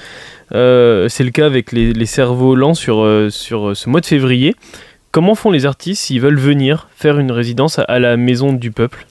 Euh, 0.52 1.08
c'est 1.08 1.24
le 1.24 1.30
cas 1.30 1.44
avec 1.44 1.72
les, 1.72 2.06
cerveaux 2.06 2.54
lents 2.54 2.74
sur 2.74 2.96
ce 3.04 3.88
mois 3.90 4.00
de 4.00 4.06
février. 4.06 4.54
Comment 5.10 5.34
font 5.34 5.50
les 5.50 5.66
artistes 5.66 6.04
s'ils 6.04 6.20
veulent 6.20 6.38
venir 6.38 6.88
faire 6.94 7.18
une 7.18 7.32
résidence 7.32 7.80
à 7.86 7.98
la 7.98 8.16
Maison 8.16 8.52
du 8.52 8.70
Peuple? 8.70 9.06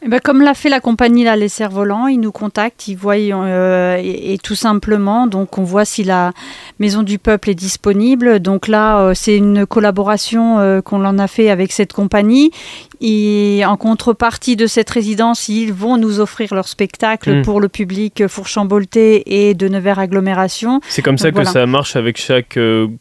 Eh 0.00 0.08
ben, 0.08 0.20
comme 0.20 0.42
l'a 0.42 0.54
fait 0.54 0.68
la 0.68 0.78
compagnie 0.78 1.24
là, 1.24 1.34
Les 1.34 1.48
Cerfs-Volants, 1.48 2.06
ils 2.06 2.20
nous 2.20 2.30
contactent, 2.30 2.86
ils 2.86 2.94
voient 2.94 3.16
euh, 3.16 4.00
et, 4.00 4.38
tout 4.38 4.54
simplement, 4.54 5.26
donc 5.26 5.58
on 5.58 5.64
voit 5.64 5.84
si 5.84 6.04
la 6.04 6.32
Maison 6.78 7.02
du 7.02 7.18
Peuple 7.18 7.50
est 7.50 7.56
disponible. 7.56 8.38
Donc 8.38 8.68
là, 8.68 9.00
euh, 9.00 9.14
c'est 9.14 9.36
une 9.36 9.66
collaboration 9.66 10.60
euh, 10.60 10.80
qu'on 10.80 11.04
en 11.04 11.18
a 11.18 11.26
fait 11.26 11.50
avec 11.50 11.72
cette 11.72 11.92
compagnie. 11.92 12.52
Et 13.00 13.62
en 13.66 13.76
contrepartie 13.76 14.56
de 14.56 14.66
cette 14.66 14.90
résidence, 14.90 15.48
ils 15.48 15.72
vont 15.72 15.96
nous 15.96 16.20
offrir 16.20 16.54
leur 16.54 16.68
spectacle 16.68 17.38
hmm. 17.38 17.42
pour 17.42 17.60
le 17.60 17.68
public 17.68 18.26
Fourchambolté 18.26 19.48
et 19.48 19.54
de 19.54 19.68
Nevers 19.68 19.98
Agglomération. 19.98 20.80
C'est 20.88 21.02
comme 21.02 21.18
ça 21.18 21.30
que 21.30 21.44
ça 21.44 21.66
marche 21.66 21.96
avec 21.96 22.18
chaque 22.18 22.58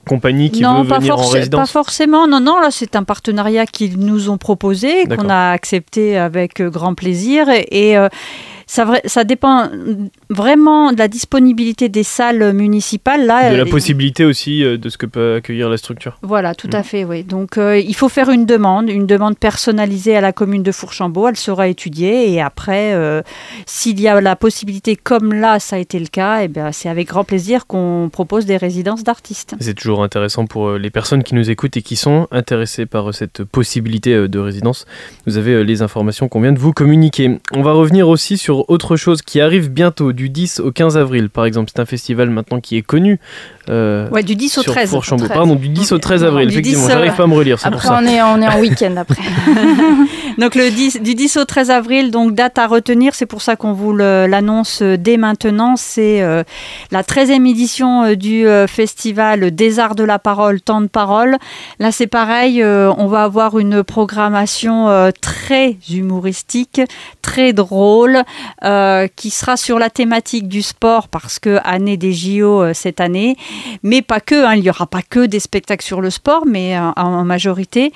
compagnie 0.07 0.51
qui 0.51 0.63
veut 0.63 0.83
venir 0.83 1.17
en 1.17 1.27
résidence 1.27 1.59
Pas 1.59 1.65
forcément, 1.71 2.27
non, 2.27 2.39
non, 2.39 2.59
là 2.59 2.69
c'est 2.71 2.95
un 2.95 3.03
partenariat 3.03 3.65
qu'ils 3.65 3.99
nous 3.99 4.29
ont 4.29 4.37
proposé, 4.37 5.05
qu'on 5.05 5.29
a 5.29 5.51
accepté 5.51 6.17
avec 6.17 6.61
grand 6.61 6.93
plaisir. 6.93 7.47
Et, 7.49 7.97
euh, 7.97 8.09
ça, 8.67 8.85
ça 9.05 9.23
dépend 9.23 9.69
vraiment 10.29 10.91
de 10.91 10.97
la 10.97 11.07
disponibilité 11.07 11.87
des 11.87 12.03
salles 12.03 12.53
municipales. 12.53 13.25
Là, 13.25 13.51
de 13.51 13.55
la 13.55 13.65
possibilité 13.65 14.25
aussi 14.25 14.63
euh, 14.63 14.77
de 14.77 14.89
ce 14.89 14.97
que 14.97 15.05
peut 15.05 15.35
accueillir 15.35 15.69
la 15.69 15.77
structure. 15.77 16.17
Voilà, 16.21 16.53
tout 16.53 16.69
à 16.73 16.81
mm. 16.81 16.83
fait, 16.83 17.05
oui. 17.05 17.23
Donc 17.23 17.57
euh, 17.57 17.79
il 17.79 17.95
faut 17.95 18.09
faire 18.09 18.29
une 18.29 18.45
demande, 18.45 18.89
une 18.89 19.07
demande 19.07 19.37
personnalisée 19.37 20.17
à 20.17 20.21
la 20.21 20.33
commune 20.33 20.63
de 20.63 20.71
Fourchambault. 20.73 21.29
Elle 21.29 21.37
sera 21.37 21.69
étudiée 21.69 22.31
et 22.31 22.41
après, 22.41 22.93
euh, 22.93 23.21
s'il 23.65 24.01
y 24.01 24.07
a 24.09 24.19
la 24.19 24.35
possibilité, 24.35 24.97
comme 24.97 25.33
là, 25.33 25.59
ça 25.59 25.77
a 25.77 25.79
été 25.79 25.97
le 25.97 26.07
cas, 26.07 26.41
eh 26.41 26.49
bien, 26.49 26.73
c'est 26.73 26.89
avec 26.89 27.07
grand 27.07 27.23
plaisir 27.23 27.67
qu'on 27.67 28.09
propose 28.11 28.45
des 28.45 28.57
résidences 28.57 29.03
d'artistes. 29.03 29.55
C'est 29.61 29.75
toujours 29.75 30.03
intéressant 30.03 30.45
pour 30.45 30.73
les 30.73 30.89
personnes 30.89 31.23
qui 31.23 31.35
nous 31.35 31.49
écoutent 31.49 31.77
et 31.77 31.81
qui 31.81 31.95
sont 31.95 32.27
intéressées 32.31 32.85
par 32.85 33.13
cette 33.13 33.45
possibilité 33.45 34.27
de 34.27 34.39
résidence. 34.39 34.85
Vous 35.25 35.37
avez 35.37 35.63
les 35.63 35.81
informations 35.81 36.27
qu'on 36.27 36.41
vient 36.41 36.53
de 36.53 36.59
vous 36.59 36.73
communiquer. 36.73 37.39
On 37.53 37.61
va 37.61 37.71
revenir 37.71 38.09
aussi 38.09 38.37
sur 38.37 38.56
autre 38.67 38.95
chose 38.95 39.21
qui 39.21 39.41
arrive 39.41 39.71
bientôt, 39.71 40.13
du 40.13 40.29
10 40.29 40.59
au 40.59 40.71
15 40.71 40.97
avril, 40.97 41.29
par 41.29 41.45
exemple. 41.45 41.71
C'est 41.73 41.81
un 41.81 41.85
festival 41.85 42.29
maintenant 42.29 42.61
qui 42.61 42.77
est 42.77 42.81
connu. 42.81 43.19
Euh, 43.69 44.09
ouais, 44.09 44.23
du 44.23 44.35
10 44.35 44.57
au 44.59 44.63
13. 44.63 44.95
Pardon, 45.33 45.55
du 45.55 45.69
10 45.69 45.91
au 45.91 45.97
13 45.97 46.23
avril, 46.23 46.49
effectivement. 46.49 46.87
J'arrive 46.87 47.15
pas 47.15 47.23
à 47.23 47.27
me 47.27 47.35
relire. 47.35 47.57
Après, 47.63 47.89
On, 47.89 48.05
est, 48.05 48.21
on 48.21 48.41
est 48.41 48.47
en 48.47 48.59
week-end 48.59 48.95
après. 48.97 49.21
donc, 50.37 50.55
le 50.55 50.69
10, 50.69 51.01
du 51.01 51.15
10 51.15 51.37
au 51.37 51.45
13 51.45 51.71
avril, 51.71 52.11
donc 52.11 52.33
date 52.33 52.57
à 52.57 52.67
retenir. 52.67 53.15
C'est 53.15 53.25
pour 53.25 53.41
ça 53.41 53.55
qu'on 53.55 53.73
vous 53.73 53.93
l'annonce 53.93 54.81
dès 54.81 55.17
maintenant. 55.17 55.75
C'est 55.75 56.21
euh, 56.21 56.43
la 56.91 57.03
13e 57.03 57.49
édition 57.49 58.03
euh, 58.03 58.15
du 58.15 58.45
festival 58.67 59.51
des 59.51 59.79
arts 59.79 59.95
de 59.95 60.03
la 60.03 60.19
parole, 60.19 60.61
temps 60.61 60.81
de 60.81 60.87
parole. 60.87 61.37
Là, 61.79 61.91
c'est 61.91 62.07
pareil. 62.07 62.63
on 62.63 63.07
va 63.07 63.23
avoir 63.23 63.59
une 63.59 63.83
programmation 63.83 65.11
très 65.21 65.77
humoristique, 65.89 66.81
très 67.21 67.53
drôle. 67.53 68.23
Euh, 68.63 69.07
qui 69.15 69.29
sera 69.29 69.55
sur 69.55 69.79
la 69.79 69.89
thématique 69.89 70.47
du 70.47 70.61
sport 70.61 71.07
parce 71.07 71.39
que 71.39 71.59
année 71.63 71.95
des 71.95 72.11
JO 72.11 72.61
euh, 72.61 72.73
cette 72.73 72.99
année, 72.99 73.37
mais 73.83 74.01
pas 74.01 74.19
que. 74.19 74.45
Hein, 74.45 74.55
il 74.55 74.61
n'y 74.61 74.69
aura 74.69 74.87
pas 74.87 75.01
que 75.01 75.25
des 75.25 75.39
spectacles 75.39 75.85
sur 75.85 76.01
le 76.01 76.09
sport, 76.09 76.45
mais 76.45 76.77
euh, 76.77 76.91
en, 76.95 77.23
majorité. 77.23 77.91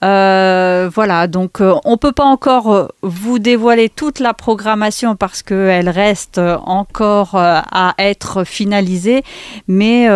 voilà, 0.00 1.26
donc 1.26 1.58
on 1.60 1.96
peut 1.96 2.12
pas 2.12 2.24
encore 2.24 2.88
vous 3.02 3.38
dévoiler 3.38 3.88
toute 3.88 4.18
la 4.18 4.34
programmation 4.34 5.16
parce 5.16 5.42
qu'elle 5.42 5.88
reste 5.88 6.38
encore 6.38 7.34
à 7.34 7.94
être 7.98 8.44
finalisée, 8.44 9.22
mais 9.68 10.08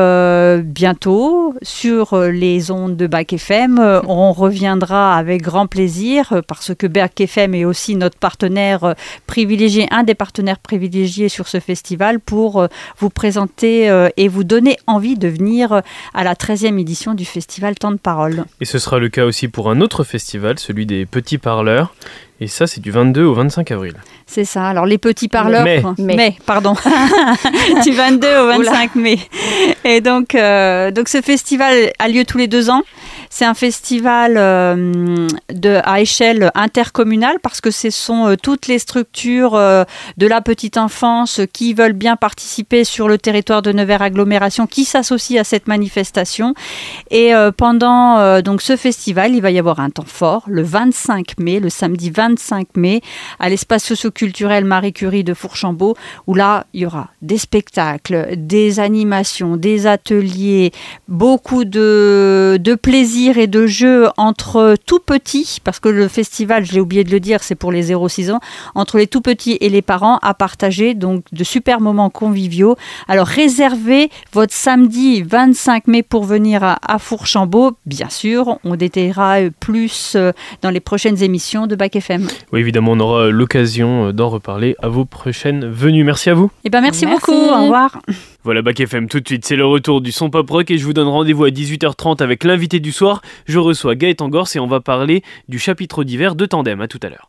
bientôt 0.63 1.55
sur 1.63 2.19
les 2.19 2.71
ondes 2.71 2.97
de 2.97 3.07
Bac 3.07 3.33
FM, 3.33 4.03
on 4.07 4.33
reviendra 4.33 5.17
avec 5.17 5.43
grand 5.43 5.67
plaisir 5.67 6.43
parce 6.47 6.75
que 6.75 6.87
Bac 6.87 7.21
FM 7.21 7.55
est 7.55 7.65
aussi 7.65 7.95
notre 7.95 8.19
partenaire 8.19 8.95
privilégié 9.27 9.87
un 9.91 10.03
des 10.03 10.15
partenaires 10.15 10.59
privilégiés 10.59 11.29
sur 11.29 11.49
ce 11.49 11.61
festival 11.61 12.21
pour 12.21 12.61
euh, 12.61 12.67
vous 12.99 13.11
présenter 13.11 13.91
euh, 13.91 14.09
et 14.17 14.29
vous 14.29 14.45
donner 14.45 14.77
envie 14.89 15.17
de 15.17 15.29
venir 15.29 15.83
à 16.15 16.25
la 16.25 16.35
13e 16.35 16.79
édition 16.79 17.15
du 17.15 17.25
festival 17.25 17.77
Temps 17.77 17.93
de 17.93 17.99
Parole. 17.99 18.45
Et 18.61 18.65
ce 18.65 18.79
sera 18.79 18.99
le 18.99 19.09
cas 19.09 19.25
aussi 19.25 19.49
pour 19.49 19.71
un 19.71 19.81
autre 19.81 20.03
festival, 20.03 20.59
celui 20.59 20.87
des 20.87 21.07
Petits 21.07 21.39
Parleurs. 21.39 21.95
Et 22.41 22.47
ça, 22.47 22.67
c'est 22.67 22.81
du 22.81 22.91
22 22.91 23.25
au 23.25 23.35
25 23.35 23.71
avril. 23.73 23.95
C'est 24.27 24.45
ça. 24.45 24.67
Alors, 24.69 24.87
les 24.87 24.99
petits 24.99 25.29
parleurs. 25.29 25.67
Mais. 25.99 26.37
pardon. 26.47 26.75
du 27.85 27.93
22 27.93 28.27
au 28.39 28.47
25 28.47 28.95
mai. 28.95 29.19
Et 29.85 30.01
donc, 30.01 30.35
donc, 30.35 31.09
ce 31.09 31.21
festival 31.23 31.93
a 31.99 32.09
lieu 32.09 32.25
tous 32.25 32.39
les 32.39 32.47
deux 32.47 32.71
ans. 32.71 32.83
C'est 33.31 33.45
un 33.45 33.55
festival 33.55 34.35
euh, 34.37 35.29
de, 35.53 35.81
à 35.85 36.01
échelle 36.01 36.51
intercommunale 36.55 37.39
parce 37.43 37.61
que 37.61 37.71
ce 37.71 37.91
sont 37.91 38.27
euh, 38.27 38.37
toutes 38.41 38.67
les 38.67 38.79
structures 38.79 39.55
euh, 39.55 39.85
de 40.17 40.27
la 40.27 40.41
petite 40.41 40.79
enfance 40.79 41.41
qui 41.53 41.75
veulent 41.75 41.93
bien 41.93 42.17
participer 42.17 42.85
sur 42.85 43.09
le 43.09 43.19
territoire 43.19 43.63
de 43.63 43.73
Nevers 43.73 44.03
Agglomération 44.03 44.67
qui 44.67 44.85
s'associent 44.85 45.41
à 45.41 45.45
cette 45.45 45.69
manifestation. 45.69 46.55
Et 47.11 47.33
pendant 47.57 48.41
donc 48.43 48.63
ce 48.63 48.77
festival, 48.77 49.35
il 49.35 49.41
va 49.41 49.51
y 49.51 49.59
avoir 49.59 49.81
un 49.81 49.91
temps 49.91 50.05
fort 50.07 50.45
le 50.47 50.63
25 50.63 51.39
mai, 51.39 51.61
le 51.61 51.69
samedi 51.69 52.11
25 52.11 52.28
mai, 52.77 53.01
à 53.39 53.49
l'espace 53.49 53.85
socioculturel 53.85 54.65
Marie 54.65 54.93
Curie 54.93 55.25
de 55.25 55.35
Fourchambault, 55.35 55.97
où 56.27 56.35
là, 56.35 56.67
il 56.75 56.83
y 56.83 56.87
aura 56.87 57.09
des 57.23 57.39
spectacles, 57.39 58.35
des 58.37 58.81
animations, 58.81 59.57
des 59.57 59.87
ateliers, 59.87 60.73
beaucoup 61.09 61.65
de, 61.65 62.59
de 62.61 62.75
plaisir 62.75 63.39
et 63.39 63.47
de 63.47 63.67
jeux 63.67 64.09
entre 64.17 64.77
tout 64.87 65.01
petits, 65.01 65.59
parce 65.63 65.81
que 65.81 65.89
le 65.89 66.09
festival, 66.09 66.65
j'ai 66.65 66.81
oublié 66.81 67.05
de 67.05 67.11
le 67.11 67.21
dire, 67.21 67.43
c'est 67.43 67.55
pour 67.55 67.73
les 67.73 67.93
0-6 67.93 68.33
ans, 68.33 68.41
entre 68.75 68.99
les 68.99 69.07
tout 69.07 69.21
petits 69.21 69.59
et 69.61 69.69
les 69.69 69.83
parents 69.83 70.19
à 70.23 70.35
partager 70.35 70.95
donc 70.95 71.25
de 71.33 71.45
super 71.45 71.81
moments 71.81 72.11
conviviaux. 72.11 72.77
Alors 73.09 73.27
réservez 73.27 74.11
votre 74.33 74.55
samedi 74.55 75.23
25 75.23 75.87
mai 75.87 76.03
pour 76.03 76.25
venir 76.25 76.63
à, 76.63 76.99
Fourchambault, 76.99 77.73
bien 77.87 78.09
sûr, 78.09 78.59
on 78.65 78.77
détaillera 78.77 79.39
plus 79.61 80.15
euh, 80.17 80.33
dans 80.63 80.71
les 80.71 80.81
prochaines 80.81 81.23
émissions 81.23 81.67
de 81.67 81.77
Bac 81.77 81.97
FM. 81.97 82.18
Oui, 82.53 82.61
évidemment, 82.61 82.93
on 82.93 83.01
aura 83.01 83.29
l'occasion 83.29 84.09
euh, 84.09 84.13
d'en 84.13 84.29
reparler 84.29 84.77
à 84.81 84.89
vos 84.89 85.05
prochaines 85.05 85.69
venues. 85.69 86.05
Merci 86.05 86.31
à 86.31 86.35
vous. 86.35 86.47
Et 86.47 86.67
eh 86.69 86.71
ben 86.71 86.81
merci, 86.81 87.07
merci. 87.07 87.27
beaucoup, 87.27 87.39
au 87.39 87.63
revoir. 87.63 88.01
Voilà 88.45 88.63
Bac 88.63 88.81
FM 88.81 89.09
tout 89.09 89.21
de 89.21 89.29
suite, 89.29 89.45
c'est 89.45 89.57
le 89.57 89.67
retour 89.67 90.01
du 90.01 90.13
son 90.13 90.31
pop 90.31 90.49
rock 90.49 90.71
et 90.71 90.79
je 90.79 90.85
vous 90.85 90.95
donne 90.95 91.09
rendez-vous 91.09 91.45
à 91.45 91.51
18h30 91.51 92.23
avec 92.23 92.45
l'invité 92.45 92.81
du 92.81 92.93
soir. 92.93 93.21
Je 93.47 93.59
reçois 93.59 93.95
Gaëtan 93.95 94.29
Gors 94.29 94.49
et 94.55 94.59
on 94.59 94.67
va 94.67 94.81
parler 94.81 95.23
du 95.49 95.59
chapitre 95.59 96.05
d'hiver 96.05 96.35
de 96.35 96.47
Tandem. 96.47 96.81
À 96.81 96.89
tout 96.89 97.01
à 97.03 97.09
l'heure. 97.09 97.29